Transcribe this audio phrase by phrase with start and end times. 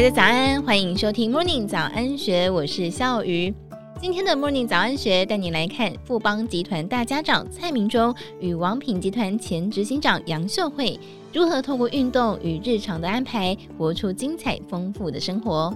[0.00, 3.52] 大家早安，欢迎收听 Morning 早安学，我是笑鱼。
[4.00, 10.98] 今天的 Morning 早安学带你来看富邦集团大家长蔡明忠与王品集团前执行长杨秀慧
[11.34, 15.70] 如何透过运动与日常的安排，活出精彩丰富的生活。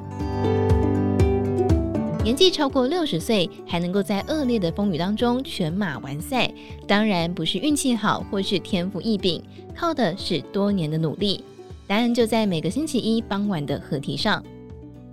[2.22, 6.50] 年纪超过六十岁，还能够在恶劣的风雨当中全马完赛，
[6.88, 9.42] 当然不是运气好或是天赋异禀，
[9.76, 11.44] 靠的是多年的努力。
[11.86, 14.42] 答案就在每个星期一傍晚的河堤上。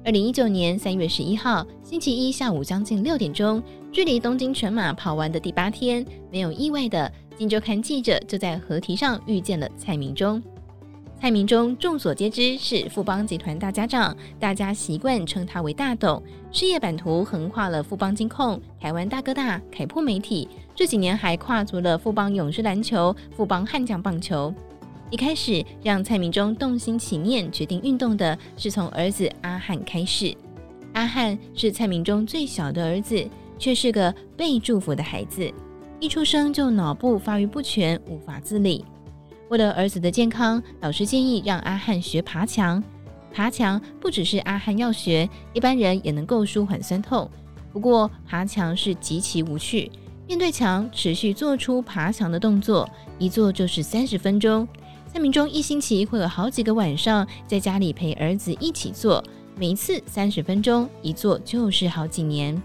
[0.04, 10.42] 二零一九年三月十一号星期一下午将近六点钟，距离东京全马跑完的第八天，没有意外的，金周刊记者就在河堤上遇见了蔡明忠。
[11.20, 16.24] 蔡明忠众所皆知是富邦集团大家长，大家习惯称他为大董。
[16.52, 24.52] 事业版图横跨了富邦金控、台湾大哥大、凯擘媒体，这几年还跨足了富邦勇士篮球、富邦悍将棒球。
[25.12, 30.34] 一开始让蔡明忠动心起念决定运动的是从儿子阿汉开始。
[30.94, 35.52] 阿汉是蔡明忠最小的儿子，却是个被祝福的孩子，
[36.00, 38.86] 一出生就脑部发育不全，无法自理。
[39.50, 42.82] 为了儿子的健康，老师建议让阿汉学爬墙。
[43.34, 47.30] 爬墙不只是阿汉要学，一般人也能够舒缓酸痛。
[47.74, 49.92] 不过爬墙是极其无趣，
[50.26, 54.66] 面对墙持续做出爬墙的动作，一做就是三十分钟。
[55.14, 59.22] 蔡明忠一星期会有好几个晚上在家里陪儿子一起做，
[59.58, 62.60] 每次三十分钟，一做就是好几年。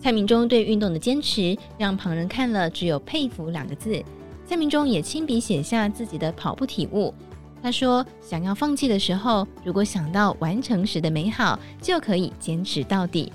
[0.00, 4.02] 蔡明忠对运动的坚持，让旁人看了只有佩服两个字。
[4.44, 7.14] 蔡明忠也亲笔写下自己的跑步体悟。
[7.62, 13.32] 他说：“想要放弃的时候，如果想到完成时的美好，就可以坚持到底。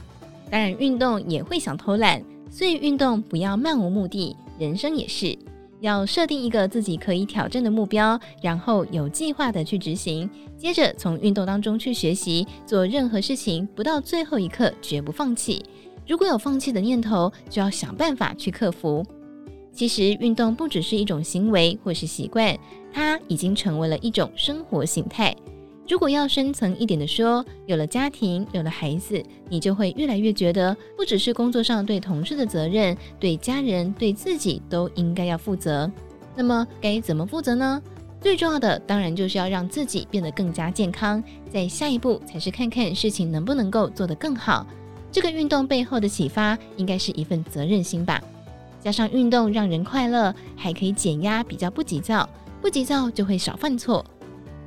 [0.50, 4.36] 当然，运动也会想偷懒，所以运动不要漫无目的。
[4.60, 5.38] 人生也是，
[5.82, 10.30] 要设定一个自己可以挑战的目标，然后有计划的去执行。
[10.56, 15.66] 接着从运动当中去学习，做任何事情不到最后一刻绝不放弃。
[16.08, 19.06] 如果有放弃的念头，就要想办法去克服。”
[19.74, 22.58] 其实运动不只是一种行为或是习惯，
[22.94, 25.36] 它已经成为了一种生活形态。
[25.92, 35.92] 如果要深层一点的说，有了家庭，有了孩子，你就会越来越觉得，不只是工作上对同事的责任，对家人、对自己都应该要负责。
[36.34, 37.82] 那么该怎么负责呢？
[38.22, 41.22] 最重要的当然就是要让自己变得更加健康，
[41.52, 44.66] 在下一步才是看看事情能不能够做得更好。
[45.12, 48.24] 这个运动背后的启发，应该是一份责任心吧。
[48.80, 52.30] 加上运动让人快乐，还可以减压，比较不急躁，
[52.62, 54.06] 不急躁就会少犯错。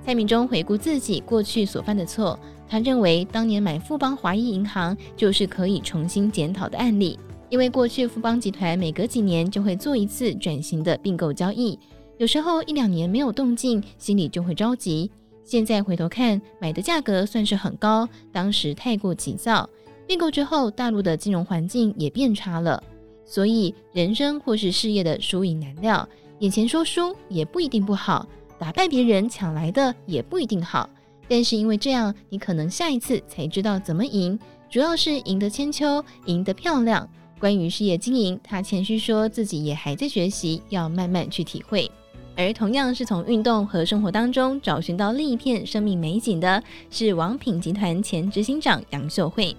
[0.04, 2.38] 蔡明忠回顾自己过去所犯的错，
[2.68, 11.78] 他认为当年买富邦华裔银行就是可以重新检讨的案例，因为过去富邦集团每隔几年就会做一次转型的并购交易，
[12.18, 15.10] 有时候一两年没有动静，心里就会着急。
[15.42, 19.66] 现在回头看，买的价格算是很高，当时太过急躁。
[20.06, 22.82] 并购之后，大陆的金融环境也变差了。
[23.24, 26.06] 所以，人生或是事业的输赢难料，
[26.40, 28.28] 眼前说输也不一定不好，
[28.64, 30.88] 打败别人抢来的也不一定好。
[31.28, 34.38] 但是因为这样，你可能下一次才知道怎么赢，
[34.70, 37.06] 主要是赢得千秋，赢得漂亮。
[37.38, 41.90] 关于事业经营，他谦虚说自己也还在学习，要慢慢去体会。
[42.36, 49.54] 而同样是从运动和生活当中找寻到另一片生命美景的，是王品集团前执行长杨秀慧。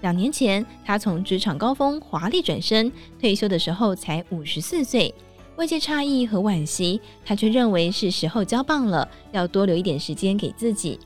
[0.00, 5.14] 两年前，他从职场高峰华丽转身，退休的时候才五十四岁。
[5.58, 10.96] 外界诧异和惋惜，他却认为是时候交棒了，要多留一点时间给自己。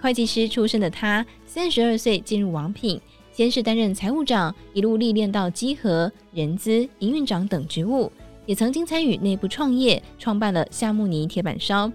[0.00, 2.98] 会计师出身的他，三十二岁进入王品，
[3.30, 8.10] 先是担任财务长，一路历练到稽核、人资、营运长等职务，
[8.46, 11.92] 也曾经参与内部创业，创办了夏慕尼铁板烧。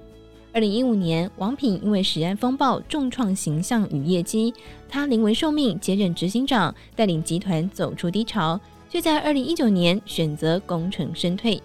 [0.53, 4.53] 二零一五年，王品因为食安风暴重创形象与业绩，
[4.88, 11.59] 他临危受命接任执行长，带领集团走出低潮，却在二零一九年选择功成身退。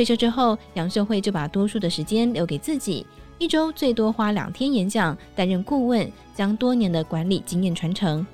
[0.00, 3.04] 退休之后，杨秀慧就把多数的时间留给自己，
[3.36, 8.26] 一周最多花两天演讲，担任顾问，将多年的管理经验传承。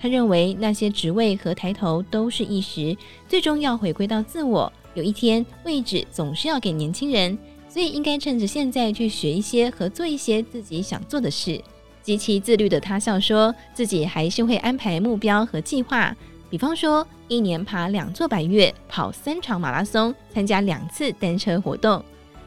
[0.00, 2.96] 他认为那些职位和抬头都是一时，
[3.28, 4.72] 最终要回归到自我。
[4.94, 7.38] 有一天，位置总是要给年轻人。
[7.68, 11.62] 所以应该趁着现在去学一些和做一些自己想做的事。
[12.02, 16.16] 极其自律的他笑说，自己还是会安排目标和计划，
[16.52, 22.04] 比方说一年爬两座百岳，跑三场马拉松，参加两次单车活动。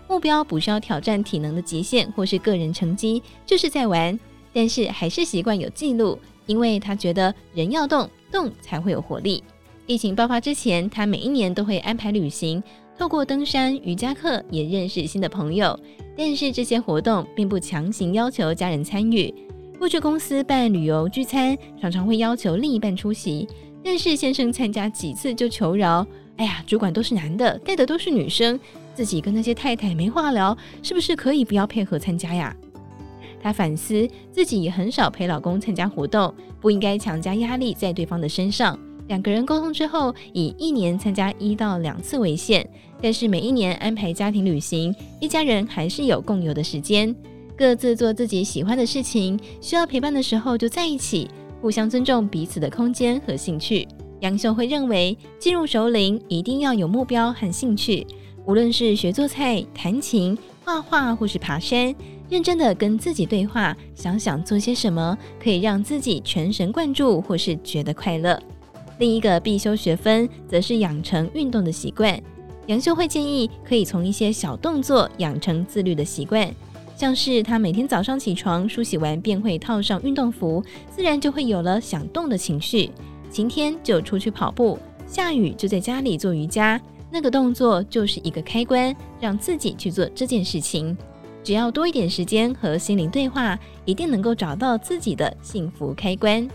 [0.07, 4.17] 目标不是要挑战体能的极限或是个人成绩，就是在玩。
[4.53, 9.43] 但是还是习惯有记录，因为他觉得人要动，动才会有活力。
[9.87, 12.61] 疫情爆发之前，他每一年都会安排旅行。
[12.99, 15.77] 透过登山、瑜伽课也认识新的朋友，
[16.15, 19.33] 但是这些活动并不强行要求家人参与。
[19.79, 23.47] 过去公司办旅游聚餐，常常会要求另一半出席，
[23.85, 26.03] 但是先生参加几次就求饶。
[26.37, 28.59] 哎呀，主管都是男的，带的都是女生，
[28.95, 32.53] 自己跟那些太太没话聊，是不是可以不要配合参加呀？
[33.39, 38.77] 她反思自己也很少陪老公参加活动，不应该强加压力在对方的身上。
[39.07, 42.67] 两个人沟通之后，以一年参加一到两次为限，
[42.99, 47.15] 但是每一年安排家庭旅行，一家人还是有共有的时间，
[47.55, 51.29] 各自做自己喜欢的事情，需要陪伴的时候就在一起，
[51.65, 53.87] 互相尊重彼此的空间和兴趣。
[54.19, 58.05] 杨秀慧认为，进入熟龄一定要有目标和兴趣，
[58.45, 61.95] 无论是学做菜、弹琴、画画，或是爬山，
[62.29, 68.39] 认真的跟自己对话，想想做些什么可以让自己全神贯注，或是觉得快乐。
[68.99, 72.21] 另一个必修学分则是养成运动的习惯。
[72.67, 76.47] 杨秀慧建议可以从一些小动作养成自律的习惯，
[76.95, 82.89] 像是他每天早上起床梳洗完便会套上运动服，自然就会有了想动的情绪。
[83.29, 86.81] 晴天就出去跑步，下雨就在家里做瑜伽。
[87.11, 90.97] 那个动作就是一个开关，让自己去做这件事情。
[91.43, 96.47] 只要多一点时间和心灵对话，一定能够找到自己的幸福开关。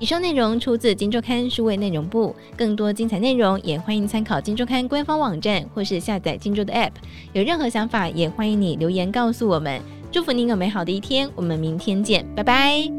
[0.00, 6.92] 以上内容出自《金周刊》数位内容部，更多精彩内容也欢迎参考《金周刊》官方网站或是下载《金周》的 App。
[7.32, 9.80] 有任何想法，也欢迎你留言告诉我们。
[10.12, 12.97] 祝福您有美好的一天，我们明天见，拜拜。